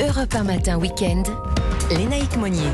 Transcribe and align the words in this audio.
Europe 0.00 0.34
1 0.34 0.44
matin 0.44 0.78
week-end. 0.78 1.22
Lénaïque 1.90 2.36
Monnier. 2.36 2.70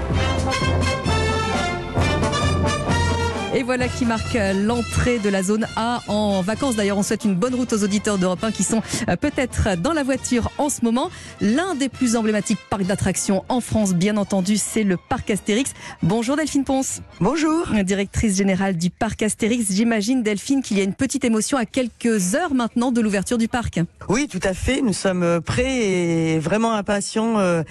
Et 3.55 3.63
voilà 3.65 3.87
qui 3.87 4.07
marque 4.07 4.39
l'entrée 4.55 5.19
de 5.19 5.29
la 5.29 5.43
zone 5.43 5.67
A 5.77 6.01
en 6.09 6.41
vacances. 6.41 6.75
D'ailleurs, 6.75 6.97
on 6.97 7.03
souhaite 7.03 7.27
une 7.27 7.35
bonne 7.35 7.54
route 7.54 7.71
aux 7.75 7.85
auditeurs 7.85 8.17
d'Europe 8.17 8.43
1 8.43 8.51
qui 8.51 8.63
sont 8.63 8.81
euh, 9.11 9.17
peut-être 9.17 9.77
dans 9.77 9.93
la 9.93 10.03
voiture 10.03 10.51
en 10.56 10.71
ce 10.71 10.83
moment. 10.83 11.11
L'un 11.43 11.75
des 11.75 11.91
plus 11.91 12.17
emblématiques 12.17 12.59
parcs 12.71 12.87
d'attractions 12.87 13.44
en 13.51 13.61
France, 13.61 13.93
bien 13.93 14.17
entendu, 14.17 14.57
c'est 14.57 14.85
le 14.85 14.97
parc 14.97 15.29
Astérix. 15.29 15.75
Bonjour 16.02 16.37
Delphine 16.37 16.65
Ponce. 16.65 17.02
Bonjour. 17.20 17.66
Directrice 17.84 18.38
générale 18.38 18.79
du 18.79 18.88
parc 18.88 19.23
Astérix. 19.23 19.66
J'imagine, 19.71 20.23
Delphine, 20.23 20.62
qu'il 20.62 20.79
y 20.79 20.80
a 20.80 20.84
une 20.84 20.95
petite 20.95 21.25
émotion 21.25 21.59
à 21.59 21.66
quelques 21.66 22.34
heures 22.34 22.55
maintenant 22.55 22.91
de 22.91 23.03
l'ouverture 23.03 23.37
du 23.37 23.48
parc. 23.48 23.80
Oui, 24.09 24.29
tout 24.29 24.41
à 24.45 24.55
fait. 24.55 24.80
Nous 24.80 24.95
sommes 24.95 25.23
euh, 25.23 25.41
prêts 25.41 25.77
et 25.77 26.39
vraiment 26.39 26.73
impatients 26.73 27.39
euh, 27.39 27.62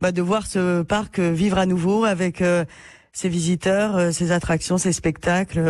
bah, 0.00 0.10
de 0.10 0.20
voir 0.20 0.48
ce 0.48 0.82
parc 0.82 1.20
vivre 1.20 1.58
à 1.58 1.66
nouveau 1.66 2.04
avec 2.04 2.42
ses 3.18 3.28
visiteurs, 3.28 4.12
ses 4.12 4.30
attractions, 4.30 4.78
ses 4.78 4.92
spectacles, 4.92 5.60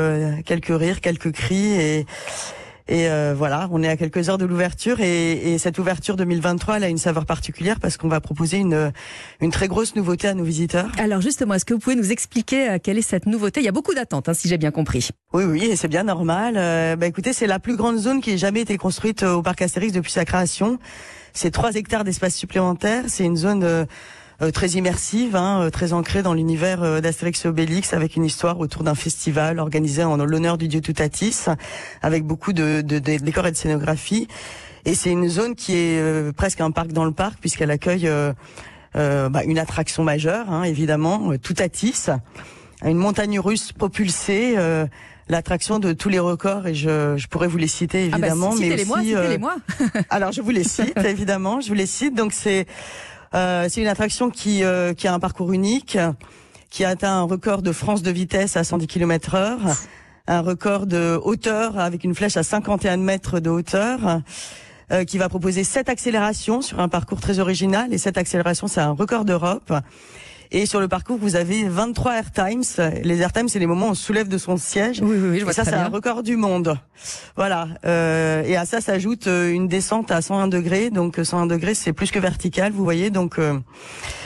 quelques 0.45 0.67
rires, 0.69 1.01
quelques 1.01 1.33
cris 1.33 1.73
et 1.81 2.07
et 2.89 3.07
euh, 3.11 3.35
voilà, 3.37 3.69
on 3.71 3.83
est 3.83 3.89
à 3.89 3.99
quelques 3.99 4.31
heures 4.31 4.39
de 4.39 4.47
l'ouverture 4.47 5.01
et, 5.01 5.53
et, 5.53 5.59
cette 5.59 5.79
ouverture 5.79 6.17
2023, 6.17 6.79
elle 6.79 6.85
a 6.85 6.89
une 6.89 6.97
saveur 6.97 7.27
particulière 7.27 7.81
parce 7.81 7.99
qu'on 7.99 8.09
va 8.09 8.21
proposer 8.21 8.57
une, 8.57 8.93
une 9.43 9.51
très 9.51 9.69
grosse 9.69 9.95
nouveauté 9.95 10.27
à 10.27 10.33
nos 10.33 10.43
visiteurs. 10.43 10.91
Alors 10.99 11.21
justement, 11.21 11.53
est-ce 11.53 11.67
que 11.67 11.75
vous 11.75 11.81
pouvez 11.81 11.97
nous 11.97 12.13
expliquer 12.13 12.71
euh, 12.71 12.79
quelle 12.83 12.97
est 12.97 13.03
cette 13.03 13.27
nouveauté? 13.27 13.61
Il 13.61 13.65
y 13.65 13.69
a 13.69 13.73
beaucoup 13.73 13.93
d'attentes, 13.93 14.31
hein, 14.31 14.35
si 14.35 14.49
j'ai 14.49 14.57
bien 14.57 14.71
compris. 14.71 15.11
Oui, 15.35 15.45
oui, 15.45 15.65
et 15.67 15.77
c'est 15.77 15.89
bien 15.89 16.05
normal. 16.05 16.55
Euh, 16.57 16.97
bah, 16.97 17.07
écoutez, 17.07 17.35
c'est 17.35 17.47
la 17.47 17.59
plus 17.59 17.77
grande 17.77 17.99
zone 17.99 18.23
qui 18.23 18.31
ait 18.31 18.39
jamais 18.39 18.63
été 18.63 18.79
construite 18.79 19.23
au 19.23 19.43
parc 19.43 19.61
Astérix 19.61 19.93
depuis 19.93 20.13
sa 20.13 20.25
création. 20.25 20.79
C'est 21.35 21.51
3 21.51 21.75
hectares 21.75 22.05
d'espace 22.05 22.35
supplémentaire. 22.35 23.05
C'est 23.09 23.25
une 23.25 23.37
zone 23.37 23.65
euh, 23.65 23.85
très 24.53 24.69
immersive, 24.69 25.35
hein, 25.35 25.63
euh, 25.63 25.71
très 25.71 25.93
ancrée 25.93 26.23
dans 26.23 26.33
l'univers 26.33 26.83
euh, 26.83 27.01
d'Astérix 27.01 27.45
et 27.45 27.49
Obélix, 27.49 27.93
avec 27.93 28.15
une 28.15 28.25
histoire 28.25 28.61
autour 28.61 28.85
d'un 28.85 28.95
festival 28.95 29.59
organisé 29.59 30.05
en 30.05 30.17
l'honneur 30.17 30.59
du 30.59 30.69
dieu 30.69 30.81
Toutatis, 30.81 31.47
avec 32.03 32.25
beaucoup 32.25 32.53
de, 32.53 32.81
de, 32.81 33.01
de 33.01 33.17
décors 33.17 33.47
et 33.49 33.51
de 33.51 33.57
scénographie. 33.57 34.29
Et 34.85 34.95
c'est 34.95 35.11
une 35.11 35.29
zone 35.29 35.57
qui 35.57 35.75
est 35.75 36.33
presque 36.35 36.61
un 36.61 36.71
parc 36.71 36.93
dans 36.93 37.05
le 37.05 37.11
parc, 37.11 37.41
puisqu'elle 37.41 37.71
accueille 37.71 38.09
euh, 38.09 39.29
bah, 39.29 39.43
une 39.45 39.59
attraction 39.59 40.05
majeure, 40.05 40.51
hein, 40.51 40.63
évidemment, 40.63 41.37
Toutatis, 41.43 42.07
une 42.85 42.97
montagne 42.97 43.41
russe 43.41 43.73
propulsée. 43.73 44.57
L'attraction 45.31 45.79
de 45.79 45.93
tous 45.93 46.09
les 46.09 46.21
records 46.21 46.67
et 46.69 46.75
je, 46.75 47.19
je 47.19 47.27
pourrais 47.29 47.49
vous 47.49 47.59
les 47.59 47.67
citer 47.67 48.09
ah 48.11 48.17
bah, 48.17 48.29
évidemment, 48.29 48.55
mais 48.59 48.73
aussi. 48.73 48.87
Moi, 48.87 49.03
les 49.03 49.37
moi. 49.37 49.57
alors 50.09 50.33
je 50.33 50.41
vous 50.41 50.49
les 50.49 50.65
cite 50.65 50.97
évidemment, 51.05 51.61
je 51.61 51.69
vous 51.69 51.75
les 51.75 51.85
cite. 51.85 52.15
Donc 52.15 52.33
c'est 52.33 52.61
euh, 52.61 52.65
c'est 53.33 53.81
une 53.81 53.87
attraction 53.87 54.31
qui, 54.31 54.65
euh, 54.65 54.95
qui 54.95 55.09
a 55.09 55.15
un 55.15 55.19
parcours 55.19 55.53
unique, 55.53 55.99
qui 56.71 56.85
a 56.85 56.91
atteint 56.91 57.13
un 57.13 57.23
record 57.23 57.63
de 57.63 57.73
France 57.73 58.03
de 58.03 58.11
vitesse 58.11 58.57
à 58.57 58.65
110 58.65 58.87
km 58.87 59.35
heure, 59.35 59.61
un 60.27 60.41
record 60.41 60.87
de 60.87 61.19
hauteur 61.23 61.79
avec 61.79 62.05
une 62.05 62.15
flèche 62.15 62.37
à 62.37 62.43
51 62.43 62.99
mètres 62.99 63.41
de 63.41 63.51
hauteur. 63.51 64.23
Euh, 64.91 65.05
qui 65.05 65.19
va 65.19 65.29
proposer 65.29 65.65
sept 65.65 65.91
accélérations 65.91 66.63
sur 66.63 66.81
un 66.81 66.89
parcours 66.89 67.21
très 67.21 67.41
original. 67.41 67.93
Et 67.93 67.99
cette 67.99 68.17
accélération, 68.17 68.69
c'est 68.69 68.81
un 68.81 68.93
record 68.93 69.27
d'Europe. 69.27 69.71
Et 70.51 70.67
sur 70.67 70.81
le 70.81 70.89
parcours, 70.89 71.19
vous 71.19 71.37
avez 71.37 71.69
23 71.69 72.15
air 72.17 72.33
times. 72.33 72.63
Les 73.03 73.21
air 73.21 73.33
times, 73.33 73.49
c'est 73.49 73.59
les 73.59 73.67
moments 73.67 73.89
où 73.89 73.91
on 73.91 73.95
soulève 73.95 74.29
de 74.29 74.39
son 74.39 74.57
siège. 74.57 75.01
Oui, 75.03 75.17
oui, 75.17 75.29
oui 75.31 75.39
je 75.41 75.45
vois 75.45 75.53
et 75.53 75.55
ça, 75.55 75.65
c'est 75.65 75.75
un 75.75 75.89
record 75.89 76.23
du 76.23 76.37
monde. 76.37 76.79
Voilà. 77.37 77.69
Euh, 77.85 78.43
et 78.45 78.57
à 78.57 78.65
ça 78.65 78.81
s'ajoute 78.81 79.27
euh, 79.27 79.51
une 79.51 79.69
descente 79.69 80.11
à 80.11 80.23
101 80.23 80.49
degrés. 80.49 80.91
Donc 80.91 81.21
101 81.23 81.47
degrés, 81.47 81.75
c'est 81.75 81.93
plus 81.93 82.11
que 82.11 82.19
vertical, 82.19 82.73
vous 82.73 82.85
voyez. 82.85 83.11
Donc, 83.11 83.39
euh, 83.39 83.59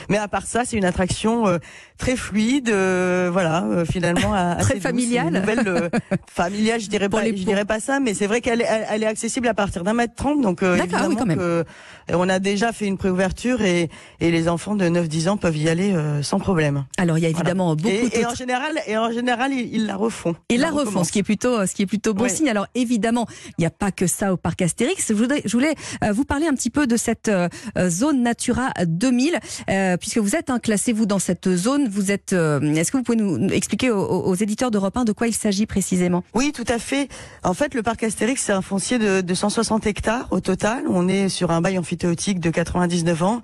mais 0.09 0.19
à 0.19 0.29
part 0.29 0.47
ça, 0.47 0.65
c'est 0.65 0.77
une 0.77 0.85
attraction 0.85 1.47
euh, 1.47 1.59
très 1.99 2.17
fluide. 2.17 2.71
voilà, 2.71 3.65
finalement, 3.91 4.57
très 4.61 4.81
familiale. 4.81 5.33
Nouvelle 5.33 5.91
familiale, 6.31 6.81
je 6.81 6.89
dirais 6.89 7.09
pas, 7.09 7.25
je 7.25 7.33
dirais 7.33 7.65
pas 7.65 7.81
ça, 7.81 8.01
mais 8.01 8.15
c'est 8.15 8.27
vrai 8.27 8.41
qu'elle 8.41 8.61
est, 8.61 8.69
elle, 8.91 9.03
est 9.03 9.07
accessible 9.07 9.49
à 9.49 9.55
partir 9.55 9.85
d'un 9.85 9.95
mètre 9.95 10.15
trente. 10.15 10.41
Donc 10.41 10.63
évidemment 10.63 11.09
oui, 11.09 11.17
quand 11.17 11.27
même. 11.27 11.65
on 12.13 12.29
a 12.29 12.39
déjà 12.39 12.73
fait 12.73 12.87
une 12.87 12.99
préouverture 12.99 13.63
et, 13.63 13.89
et 14.21 14.31
les 14.31 14.49
enfants 14.49 14.75
de 14.75 14.85
9-10 14.85 15.29
ans 15.29 15.37
peuvent 15.37 15.57
y 15.57 15.69
aller 15.69 15.95
sans 16.23 16.39
problème. 16.39 16.85
Alors 16.99 17.19
il 17.19 17.23
y 17.23 17.27
a 17.27 17.31
évidemment 17.31 17.75
beaucoup. 17.77 17.89
Et, 17.89 18.21
et, 18.21 18.27
en 18.27 18.35
général, 18.35 18.79
et 18.87 18.97
en 18.97 19.11
général, 19.11 19.53
ils, 19.53 19.87
la 19.87 19.97
refont. 19.97 20.35
Ils 20.49 20.61
la, 20.61 20.71
refont, 20.71 21.05
ce 21.05 21.13
qui 21.13 21.19
est 21.19 21.23
plutôt, 21.23 21.67
ce 21.67 21.75
qui 21.75 21.83
est 21.83 21.87
plutôt 21.87 22.15
bon 22.15 22.29
signe. 22.29 22.49
Alors 22.49 22.67
évidemment, 22.75 23.27
il 23.59 23.63
n'y 23.63 23.67
a 23.67 23.71
pas 23.71 23.91
que 23.91 24.07
ça 24.07 24.33
au 24.33 24.37
parc 24.37 24.63
Astérix. 24.63 25.09
Je 25.09 25.15
voulais, 25.15 25.43
je 25.45 25.53
voulais 25.53 25.75
euh, 26.05 26.13
vous 26.13 26.25
parler 26.25 26.47
un 26.47 26.55
petit 26.55 26.71
peu 26.71 26.87
de 26.87 26.97
cette 26.97 27.29
euh, 27.29 27.49
zone 27.89 28.23
Natura 28.23 28.71
2000, 28.85 29.39
euh, 29.69 29.92
puisque 29.99 30.19
vous 30.19 30.37
êtes 30.37 30.51
hein, 30.51 30.59
classé 30.59 30.93
vous 30.93 31.07
dans 31.07 31.19
cette 31.19 31.55
zone. 31.55 31.89
Vous 31.89 32.11
êtes. 32.11 32.33
Est-ce 32.33 32.93
que 32.93 32.97
vous 32.97 33.03
pouvez 33.03 33.19
nous 33.19 33.49
expliquer 33.49 33.91
aux, 33.91 34.35
éditeurs 34.35 34.71
d'Europe 34.71 34.97
1 34.97 35.05
de 35.05 35.13
quoi 35.13 35.29
il 35.29 35.35
s'agit 35.35 35.67
précisément? 35.67 36.25
Oui, 36.35 36.53
tout 36.53 36.65
à 36.69 36.79
fait. 36.79 37.09
En 37.43 37.55
fait, 37.55 37.75
le 37.75 37.83
parc 37.83 38.03
Astérix, 38.03 38.43
c'est 38.43 38.53
un 38.53 38.63
foncier 38.63 38.99
de, 38.99 39.21
de 39.21 39.35
160 39.35 39.87
hectares 39.87 40.29
au 40.31 40.41
total. 40.41 40.85
On 40.89 41.09
est 41.09 41.29
sur 41.29 41.51
un 41.51 41.61
bail 41.61 41.79
amphithéotique 41.79 42.41
de 42.41 42.51
99 42.51 43.23
ans. 43.23 43.43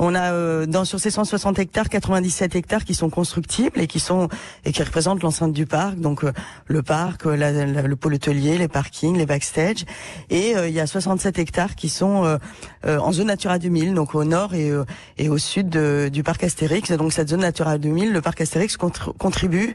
On 0.00 0.14
a 0.14 0.66
dans 0.66 0.84
sur 0.84 1.00
ces 1.00 1.10
160 1.10 1.58
hectares 1.58 1.88
97 1.88 2.54
hectares 2.54 2.84
qui 2.84 2.94
sont 2.94 3.10
constructibles 3.10 3.80
et 3.80 3.86
qui 3.86 3.98
sont 3.98 4.28
et 4.64 4.72
qui 4.72 4.82
représentent 4.82 5.22
l'enceinte 5.22 5.52
du 5.52 5.66
parc, 5.66 5.96
donc 5.98 6.24
euh, 6.24 6.32
le 6.66 6.82
parc, 6.82 7.26
euh, 7.26 7.82
le 7.82 7.96
pôle 7.96 8.14
hôtelier, 8.14 8.58
les 8.58 8.68
parkings, 8.68 9.16
les 9.16 9.26
backstage. 9.26 9.84
Et 10.30 10.56
euh, 10.56 10.68
il 10.68 10.74
y 10.74 10.80
a 10.80 10.86
67 10.86 11.38
hectares 11.38 11.74
qui 11.74 11.88
sont 11.88 12.38
en 12.84 13.12
zone 13.12 13.26
Natura 13.26 13.58
2000, 13.58 13.94
donc 13.94 14.14
au 14.14 14.24
nord 14.24 14.54
et, 14.54 14.72
et 15.18 15.28
au 15.28 15.38
sud 15.38 15.77
de, 15.78 16.08
du 16.08 16.22
parc 16.22 16.44
Astérix. 16.44 16.90
Et 16.90 16.96
donc 16.96 17.12
cette 17.12 17.28
zone 17.28 17.40
Natura 17.40 17.78
2000, 17.78 18.12
le 18.12 18.20
parc 18.20 18.40
Astérix 18.40 18.76
contribue 18.76 19.74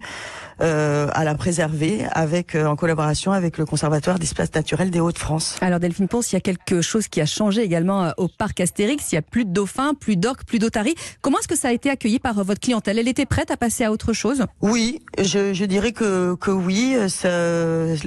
euh, 0.62 1.08
à 1.14 1.24
la 1.24 1.36
préserver 1.36 2.06
avec 2.12 2.56
en 2.56 2.76
collaboration 2.76 3.32
avec 3.32 3.58
le 3.58 3.66
Conservatoire 3.66 4.20
d'espaces 4.20 4.54
naturels 4.54 4.92
des 4.92 5.00
Hauts-de-France. 5.00 5.58
Alors 5.62 5.80
Delphine 5.80 6.08
Ponce, 6.08 6.32
il 6.32 6.36
y 6.36 6.38
a 6.38 6.42
quelque 6.42 6.82
chose 6.82 7.08
qui 7.08 7.22
a 7.22 7.26
changé 7.26 7.64
également 7.64 8.14
au 8.18 8.28
parc 8.28 8.60
Astérix. 8.60 9.12
Il 9.12 9.16
y 9.16 9.18
a 9.18 9.22
plus 9.22 9.46
de 9.46 9.52
dauphins, 9.52 9.94
plus 9.94 10.16
d'orques, 10.16 10.46
plus 10.46 10.60
d'otaries. 10.60 10.96
Comment 11.22 11.40
est-ce 11.40 11.48
que 11.48 11.58
ça 11.58 11.70
a 11.70 11.72
été 11.72 11.90
accueilli 11.90 12.20
par 12.20 12.44
votre 12.44 12.60
clientèle? 12.60 13.00
Elle 13.00 13.08
était 13.08 13.26
prête 13.26 13.52
à 13.52 13.58
passer 13.58 13.84
à 13.84 13.92
autre 13.92 14.14
chose? 14.14 14.46
Oui, 14.62 15.02
je, 15.20 15.54
je, 15.54 15.66
dirais 15.66 15.92
que, 15.92 16.36
que 16.36 16.52
oui. 16.52 16.96
Ça, 17.08 17.30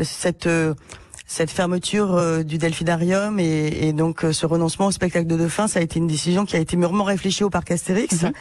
cette 0.05 0.49
cette 1.27 1.51
fermeture 1.51 2.15
euh, 2.15 2.45
du 2.45 2.57
delphinarium 2.57 3.41
et, 3.41 3.89
et, 3.89 3.93
donc 3.93 4.25
euh, 4.25 4.33
ce 4.33 4.47
renoncement 4.47 4.87
au 4.87 4.91
spectacle 4.93 5.27
de 5.27 5.37
dauphins, 5.37 5.67
ça 5.67 5.81
a 5.81 5.83
été 5.83 5.99
une 5.99 6.07
décision 6.07 6.47
qui 6.47 6.57
a 6.57 6.61
été 6.61 6.77
mûrement 6.77 7.05
réfléchie 7.05 7.43
au 7.43 7.51
parc 7.51 7.73
Astérix, 7.73 8.23
mhm. 8.23 8.33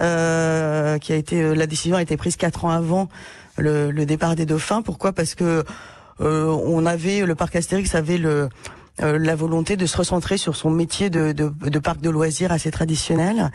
euh, 0.00 0.98
qui 0.98 1.12
a 1.12 1.16
été 1.16 1.54
la 1.54 1.66
décision 1.66 1.96
a 1.96 2.02
été 2.02 2.16
prise 2.16 2.36
quatre 2.36 2.64
ans 2.64 2.70
avant 2.70 3.10
le, 3.58 3.90
le 3.90 4.06
départ 4.06 4.36
des 4.36 4.46
dauphins. 4.46 4.80
Pourquoi? 4.80 5.12
Parce 5.12 5.34
que 5.34 5.64
on 6.20 6.86
avait 6.86 7.26
le 7.26 7.34
parc 7.34 7.56
Astérix 7.56 7.94
avait 7.96 8.18
le 8.18 8.48
euh, 9.02 9.18
la 9.18 9.34
volonté 9.34 9.76
de 9.76 9.86
se 9.86 9.96
recentrer 9.96 10.36
sur 10.36 10.54
son 10.54 10.70
métier 10.70 11.10
de, 11.10 11.32
de, 11.32 11.50
de 11.50 11.78
parc 11.78 12.00
de 12.00 12.10
loisirs 12.10 12.52
assez 12.52 12.70
traditionnel. 12.70 13.50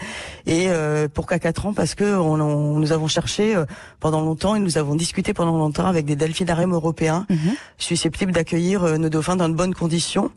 Et 0.46 0.66
euh, 0.68 1.08
pourquoi 1.14 1.40
quatre 1.40 1.66
ans 1.66 1.74
Parce 1.74 1.96
que 1.96 2.18
on, 2.18 2.40
on, 2.42 2.80
nous 2.80 2.92
avons 2.92 3.08
cherché 3.08 3.56
euh, 3.56 3.66
pendant 4.00 4.22
longtemps 4.22 4.56
et 4.56 4.60
nous 4.60 4.78
avons 4.78 4.96
discuté 4.96 5.34
pendant 5.34 5.58
longtemps 5.58 5.86
avec 5.86 6.06
des 6.06 6.16
delphinariums 6.16 6.74
européens 6.74 7.26
mhm. 7.30 7.54
susceptibles 7.78 8.34
d'accueillir 8.34 9.00
nos 9.00 9.10
dauphins 9.10 9.36
dans 9.38 9.50
de 9.50 9.56
bonnes 9.56 9.76
conditions. 9.76 10.32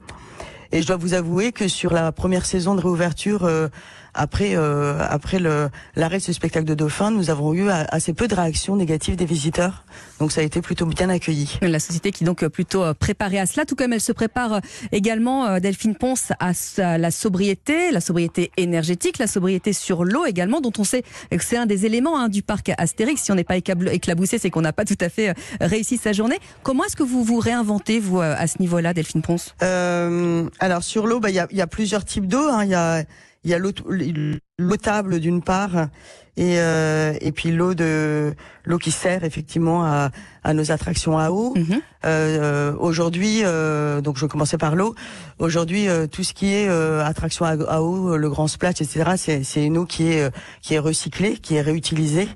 Et 0.72 0.80
je 0.80 0.86
dois 0.86 0.96
vous 0.96 1.12
avouer 1.12 1.52
que 1.52 1.68
sur 1.68 1.92
la 1.92 2.12
première 2.12 2.46
saison 2.46 2.74
de 2.74 2.80
réouverture, 2.80 3.44
euh, 3.44 3.68
après 4.14 4.56
euh, 4.56 4.98
après 5.08 5.38
le 5.38 5.70
l'arrêt 5.96 6.18
de 6.18 6.22
ce 6.22 6.32
spectacle 6.32 6.66
de 6.66 6.74
dauphins, 6.74 7.10
nous 7.10 7.30
avons 7.30 7.54
eu 7.54 7.68
assez 7.70 8.12
peu 8.12 8.28
de 8.28 8.34
réactions 8.34 8.76
négatives 8.76 9.16
des 9.16 9.24
visiteurs. 9.24 9.84
Donc 10.18 10.32
ça 10.32 10.40
a 10.40 10.44
été 10.44 10.60
plutôt 10.60 10.86
bien 10.86 11.08
accueilli. 11.08 11.58
La 11.62 11.80
société 11.80 12.12
qui 12.12 12.24
est 12.24 12.26
donc 12.26 12.46
plutôt 12.48 12.82
euh, 12.82 12.94
préparée 12.94 13.38
à 13.38 13.46
cela, 13.46 13.64
tout 13.64 13.74
comme 13.74 13.92
elle 13.92 14.00
se 14.00 14.12
prépare 14.12 14.60
également 14.90 15.58
Delphine 15.60 15.94
Ponce 15.94 16.32
à 16.38 16.52
la 16.98 17.10
sobriété, 17.10 17.90
la 17.90 18.00
sobriété 18.00 18.50
énergétique, 18.56 19.18
la 19.18 19.26
sobriété 19.26 19.72
sur 19.72 20.04
l'eau 20.04 20.24
également, 20.26 20.60
dont 20.60 20.72
on 20.78 20.84
sait 20.84 21.02
que 21.30 21.44
c'est 21.44 21.56
un 21.56 21.66
des 21.66 21.86
éléments 21.86 22.18
hein, 22.18 22.28
du 22.28 22.42
parc 22.42 22.72
Astérix. 22.76 23.22
Si 23.22 23.32
on 23.32 23.34
n'est 23.34 23.44
pas 23.44 23.56
éclaboussé, 23.56 24.38
c'est 24.38 24.50
qu'on 24.50 24.60
n'a 24.60 24.72
pas 24.72 24.84
tout 24.84 24.98
à 25.00 25.08
fait 25.08 25.34
réussi 25.60 25.96
sa 25.96 26.12
journée. 26.12 26.38
Comment 26.62 26.84
est-ce 26.84 26.96
que 26.96 27.02
vous 27.02 27.24
vous 27.24 27.38
réinventez 27.38 28.00
vous 28.00 28.20
à 28.20 28.46
ce 28.46 28.58
niveau-là, 28.60 28.94
Delphine 28.94 29.22
Ponce? 29.22 29.54
Euh, 29.62 30.48
alors 30.58 30.82
sur 30.82 31.06
l'eau, 31.06 31.20
bah, 31.20 31.30
il 31.30 31.36
y, 31.36 31.38
a, 31.38 31.46
y, 31.50 31.60
a, 31.60 31.66
plusieurs 31.66 32.04
types 32.04 32.26
d'eau. 32.26 32.48
Hein. 32.48 32.64
Il 32.64 32.70
y 32.70 32.74
a, 32.74 33.04
y 33.50 33.54
a 33.54 33.58
l'eau 33.58 34.76
table 34.76 35.20
d'une 35.20 35.42
part 35.42 35.88
et, 36.36 36.58
euh, 36.58 37.12
et 37.20 37.30
puis 37.32 37.50
l'eau 37.50 37.74
de 37.74 38.34
l'eau 38.64 38.78
qui 38.78 38.90
sert 38.90 39.24
effectivement 39.24 39.84
à, 39.84 40.10
à 40.44 40.54
nos 40.54 40.72
attractions 40.72 41.18
à 41.18 41.30
eau. 41.30 41.54
Mhm. 41.56 41.80
euh, 42.06 42.74
aujourd'hui, 42.78 43.40
euh, 43.42 44.00
donc 44.00 44.16
je 44.16 44.24
commençais 44.26 44.56
par 44.56 44.74
l'eau. 44.74 44.94
Aujourd'hui, 45.38 45.88
euh, 45.88 46.06
tout 46.06 46.24
ce 46.24 46.32
qui 46.32 46.54
est 46.54 46.68
euh, 46.68 47.04
attraction 47.04 47.44
à, 47.44 47.80
eau, 47.80 48.16
le 48.16 48.30
grand 48.30 48.48
splash, 48.48 48.80
etc. 48.80 49.40
C'est 49.42 49.64
une 49.64 49.76
eau 49.76 49.84
qui 49.84 50.08
est 50.08 50.32
qui 50.62 50.74
est 50.74 50.78
recyclée, 50.78 51.36
qui 51.36 51.56
est 51.56 51.62
réutilisée. 51.62 52.28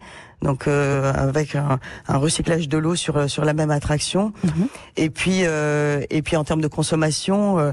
Donc 0.42 0.68
avec 0.68 1.54
un, 1.54 1.80
un, 2.08 2.16
recyclage 2.18 2.68
de 2.68 2.76
l'eau 2.76 2.94
sur 2.94 3.30
sur 3.30 3.46
la 3.46 3.54
même 3.54 3.70
attraction. 3.70 4.34
Mhm. 4.44 4.68
Et 4.98 5.08
puis 5.08 5.40
et 5.40 6.22
puis 6.22 6.36
en 6.36 6.44
termes 6.44 6.60
de 6.60 6.68
consommation 6.68 7.72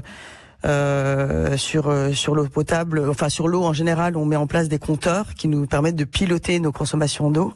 Euh, 0.64 1.58
sur 1.58 1.92
sur 2.14 2.34
l'eau 2.34 2.46
potable, 2.46 3.06
enfin 3.10 3.28
sur 3.28 3.48
l'eau 3.48 3.64
en 3.64 3.74
général, 3.74 4.16
on 4.16 4.24
met 4.24 4.36
en 4.36 4.46
place 4.46 4.68
des 4.68 4.78
compteurs 4.78 5.34
qui 5.34 5.46
nous 5.46 5.66
permettent 5.66 5.96
de 5.96 6.04
piloter 6.04 6.58
nos 6.58 6.72
consommations 6.72 7.30
d'eau. 7.30 7.52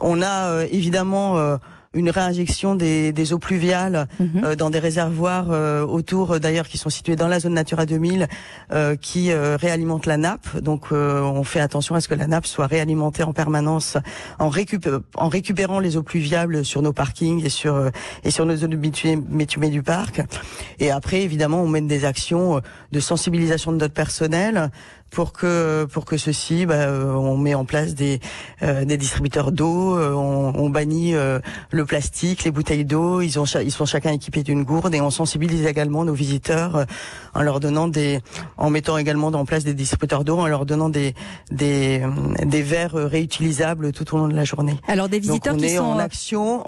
On 0.00 0.20
a 0.20 0.64
évidemment 0.70 1.58
une 1.98 2.10
réinjection 2.10 2.74
des, 2.74 3.12
des 3.12 3.32
eaux 3.32 3.38
pluviales 3.38 4.08
mhm. 4.20 4.44
euh, 4.44 4.56
dans 4.56 4.70
des 4.70 4.78
réservoirs 4.78 5.48
euh, 5.50 5.84
autour 5.84 6.32
euh, 6.32 6.38
d'ailleurs 6.38 6.68
qui 6.68 6.78
sont 6.78 6.90
situés 6.90 7.16
dans 7.16 7.28
la 7.28 7.40
zone 7.40 7.54
Natura 7.54 7.86
2000 7.86 8.26
qui 9.00 9.32
réalimentent 9.32 10.06
la 10.06 10.16
nappe. 10.16 10.58
Donc 10.58 10.92
on 10.92 11.42
fait 11.44 11.60
attention 11.60 11.94
à 11.94 12.00
ce 12.00 12.08
que 12.08 12.14
la 12.14 12.26
nappe 12.26 12.46
soit 12.46 12.66
réalimentée 12.66 13.22
en 13.22 13.32
permanence 13.32 13.96
en, 14.38 14.50
en 15.14 15.28
récupérant 15.28 15.80
les 15.80 15.96
eaux 15.96 16.02
pluviales 16.02 16.64
sur 16.64 16.82
nos 16.82 16.92
parkings 16.92 17.44
et 17.44 17.48
sur 17.48 17.90
et 18.24 18.30
sur 18.30 18.46
nos 18.46 18.56
zones 18.56 18.70
de 18.70 18.76
bitume 18.76 19.24
du 19.70 19.82
parc. 19.82 20.20
Et 20.78 20.90
après 20.90 21.22
évidemment 21.22 21.62
on 21.62 21.68
mène 21.68 21.88
des 21.88 22.04
actions 22.04 22.60
de 22.92 23.00
sensibilisation 23.00 23.72
de 23.72 23.78
notre 23.78 23.94
personnel 23.94 24.70
pour 25.10 25.32
que 25.32 25.86
pour 25.90 26.04
que 26.04 26.16
ceci, 26.16 26.66
bah, 26.66 26.74
euh, 26.74 27.12
on 27.12 27.36
met 27.36 27.54
en 27.54 27.64
place 27.64 27.94
des 27.94 28.20
euh, 28.62 28.84
des 28.84 28.96
distributeurs 28.96 29.52
d'eau, 29.52 29.96
euh, 29.96 30.12
on, 30.12 30.54
on, 30.54 30.70
bannit 30.70 31.14
le 31.70 31.84
plastique, 31.84 32.44
les 32.44 32.50
bouteilles 32.50 32.84
d'eau. 32.84 33.20
Ils 33.20 33.38
ont 33.38 33.44
ils 33.44 33.72
sont 33.72 33.86
chacun 33.86 34.12
équipés 34.12 34.42
d'une 34.42 34.64
gourde 34.64 34.94
et 34.94 35.00
on 35.00 35.10
sensibilise 35.10 35.66
également 35.66 36.04
nos 36.04 36.14
visiteurs 36.14 36.86
en 37.34 37.42
leur 37.42 37.60
donnant 37.60 37.88
des 37.88 38.20
en 38.56 38.70
mettant 38.70 38.98
également 38.98 39.28
en 39.28 39.44
place 39.44 39.64
des 39.64 39.74
distributeurs 39.74 40.24
d'eau, 40.24 40.38
en 40.38 40.46
leur 40.46 40.66
donnant 40.66 40.88
des 40.88 41.14
des 41.50 42.02
des 42.44 42.62
verres 42.62 42.94
réutilisables 42.94 43.92
tout 43.92 44.14
au 44.14 44.18
long 44.18 44.28
de 44.28 44.34
la 44.34 44.44
journée. 44.44 44.78
Alors 44.88 45.08
des 45.08 45.18
visiteurs 45.18 45.54
Donc 45.54 45.62
on 45.62 45.66
est 45.66 45.78
en 45.78 45.98
action 45.98 46.64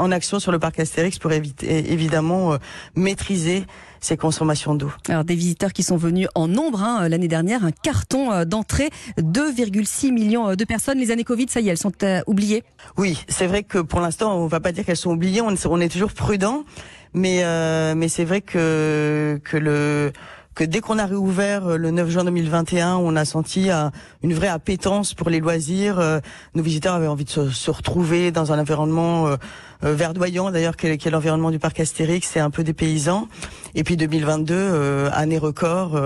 en 0.00 0.12
action 0.12 0.40
sur 0.40 0.52
le 0.52 0.58
parc 0.58 0.80
Astérix 0.80 1.18
pour 1.18 1.32
éviter 1.32 1.92
évidemment 1.92 2.56
maîtriser 2.94 3.64
ces 4.00 4.16
consommations 4.16 4.74
d'eau. 4.74 4.90
Alors 5.08 5.24
des 5.24 5.34
visiteurs 5.34 5.72
qui 5.72 5.82
sont 5.82 5.96
venus 5.96 6.28
en 6.34 6.48
nombre 6.48 6.82
hein, 6.82 7.08
l'année 7.08 7.28
dernière, 7.28 7.64
un 7.64 7.70
carton 7.70 8.32
euh, 8.32 8.44
d'entrée, 8.44 8.90
2,6 9.18 10.12
millions 10.12 10.50
euh, 10.50 10.54
de 10.56 10.64
personnes. 10.64 10.98
Les 10.98 11.10
années 11.10 11.24
Covid, 11.24 11.46
ça 11.48 11.60
y 11.60 11.68
est, 11.68 11.72
elles 11.72 11.78
sont 11.78 11.92
euh, 12.02 12.20
oubliées 12.26 12.64
Oui, 12.96 13.22
c'est 13.28 13.46
vrai 13.46 13.62
que 13.62 13.78
pour 13.78 14.00
l'instant, 14.00 14.36
on 14.36 14.46
va 14.46 14.60
pas 14.60 14.72
dire 14.72 14.84
qu'elles 14.84 14.96
sont 14.96 15.12
oubliées, 15.12 15.42
on, 15.42 15.54
on, 15.66 15.80
est 15.80 15.88
toujours 15.88 16.12
prudent, 16.12 16.64
mais 17.12 17.44
mais 17.94 18.08
c'est 18.08 18.24
vrai 18.24 18.40
que 18.40 19.40
que 19.44 19.56
le 19.56 20.12
que 20.54 20.64
dès 20.64 20.80
qu'on 20.80 20.98
a 20.98 21.06
réouvert 21.06 21.66
euh, 21.66 21.76
le 21.76 21.90
9 21.90 22.10
juin 22.10 22.24
2021, 22.24 22.96
on 22.96 23.16
a 23.16 23.24
senti 23.24 23.70
euh, 23.70 23.88
une 24.22 24.34
vraie 24.34 24.48
appétence 24.48 25.14
pour 25.14 25.30
les 25.30 25.40
loisirs. 25.40 25.98
Euh, 25.98 26.20
nos 26.54 26.62
visiteurs 26.62 26.94
avaient 26.94 27.06
envie 27.06 27.24
de 27.24 27.30
se, 27.30 27.70
retrouver 27.70 28.32
dans 28.32 28.52
un 28.52 28.58
environnement 28.58 29.36
verdoyant, 29.82 30.50
d'ailleurs, 30.50 30.76
quel 30.76 30.90
est 30.90 31.06
l'environnement 31.06 31.50
du 31.50 31.58
parc 31.58 31.80
Astérix, 31.80 32.28
c'est 32.28 32.40
un 32.40 32.50
peu 32.50 32.64
des 32.64 32.74
paysans. 32.74 33.28
Et 33.74 33.84
puis 33.84 33.96
2022, 33.96 35.08
année 35.12 35.38
record 35.38 35.98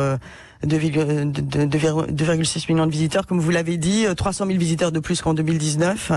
2,6 0.65 2.73
millions 2.73 2.87
de 2.87 2.93
visiteurs, 2.93 3.27
comme 3.27 3.41
vous 3.41 3.51
l'avez 3.51 3.77
dit, 3.77 4.07
300 4.17 4.47
000 4.47 4.59
visiteurs 4.59 4.93
de 4.93 5.01
plus 5.01 5.23
qu'en 5.23 5.35
2019. 5.35 6.13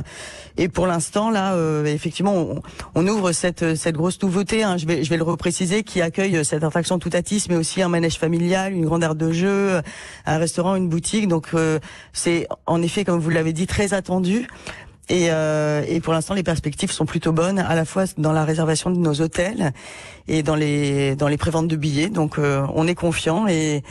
Et 0.58 0.68
pour 0.68 0.88
l'instant, 0.88 1.30
là, 1.30 1.54
euh, 1.54 1.86
effectivement, 1.86 2.62
on, 2.96 3.08
ouvre 3.08 3.32
cette, 3.32 3.76
cette 3.76 3.96
grosse 3.96 4.22
nouveauté. 4.22 4.64
Hein, 4.64 4.78
je 4.78 4.86
vais, 4.86 5.04
je 5.04 5.10
vais 5.10 5.18
le 5.18 5.24
repréciser, 5.24 5.84
qui 5.84 6.02
accueille 6.02 6.44
cette 6.44 6.64
attraction 6.64 7.00
Toutatis, 7.00 7.46
mais 7.50 7.56
aussi 7.56 7.82
un 7.82 7.90
manège 7.90 8.18
familial, 8.18 8.74
une 8.74 8.86
grande 8.86 9.04
aire 9.04 9.16
de 9.16 9.32
jeu, 9.32 9.82
un 10.26 10.38
restaurant, 10.38 10.76
une 10.76 10.90
boutique. 10.90 11.28
Donc, 11.28 11.50
euh, 11.54 11.80
c'est 12.14 12.48
en 12.66 12.82
effet, 12.82 13.06
comme 13.06 13.20
vous 13.20 13.30
l'avez 13.30 13.54
dit, 13.54 13.68
très 13.68 13.94
attendu. 13.94 14.48
Et, 15.10 15.28
euh, 15.32 15.84
et, 15.88 16.00
pour 16.02 16.14
l'instant, 16.14 16.34
les 16.34 16.44
perspectives 16.44 16.92
sont 16.92 17.06
plutôt 17.06 17.32
bonnes, 17.32 17.60
à 17.60 17.76
la 17.76 17.86
fois 17.86 18.06
dans 18.18 18.34
la 18.34 18.44
réservation 18.44 18.90
de 18.90 18.98
nos 18.98 19.22
hôtels 19.22 19.74
et 20.28 20.44
dans 20.44 20.56
les 20.56 21.16
dans 21.16 21.30
les 21.30 21.38
préventes 21.38 21.68
de 21.68 21.76
billets. 21.76 22.10
Donc, 22.10 22.38
euh, 22.38 22.66
on 22.76 22.88
est 22.88 22.96
confiant 22.96 23.48
et, 23.48 23.84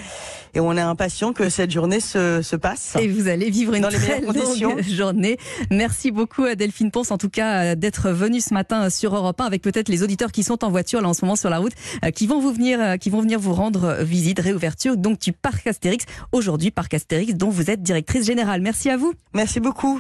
et 0.55 0.61
on 0.61 0.77
est 0.77 0.81
impatient 0.81 1.33
que 1.33 1.49
cette 1.49 1.71
journée 1.71 2.01
se, 2.01 2.43
se 2.43 2.57
passe. 2.57 2.97
Et 3.01 3.09
vous 3.09 3.29
allez 3.29 3.51
vivre 3.51 3.75
une 3.75 3.89
très 3.89 4.21
longue 4.21 4.83
journée. 4.83 5.39
Merci 5.71 6.11
beaucoup 6.11 6.45
à 6.45 6.55
Delphine 6.55 6.91
Ponce, 6.91 7.11
en 7.11 7.19
tout 7.19 7.31
cas, 7.31 7.75
d'être 7.75 8.11
venue 8.11 8.41
ce 8.41 8.53
matin 8.55 8.91
sur 8.91 9.15
Europe 9.15 9.41
1 9.41 9.45
avec 9.45 9.63
peut-être 9.63 9.89
les 9.89 10.03
auditeurs 10.03 10.33
qui 10.33 10.43
sont 10.43 10.65
en 10.65 10.71
voiture 10.71 11.01
là 11.01 11.09
en 11.09 11.15
ce 11.15 11.25
moment 11.25 11.37
sur 11.37 11.51
la 11.51 11.59
route, 11.59 11.73
euh, 12.05 12.11
qui 12.11 12.27
vont 12.27 12.41
vous 12.41 12.53
venir, 12.53 12.81
euh, 12.81 12.97
qui 12.97 13.11
vont 13.11 13.21
venir 13.21 13.39
vous 13.39 13.53
rendre 13.55 13.99
visite, 14.01 14.41
réouverture 14.41 14.97
donc 14.97 15.19
du 15.21 15.33
parc 15.33 15.67
Astérix 15.67 16.05
aujourd'hui, 16.33 16.71
parc 16.71 16.95
Astérix 16.95 17.35
dont 17.35 17.51
vous 17.51 17.71
êtes 17.71 17.83
directrice 17.83 18.27
générale. 18.27 18.61
Merci 18.61 18.91
à 18.91 18.97
vous. 18.97 19.13
Merci 19.35 19.61
beaucoup. 19.61 19.95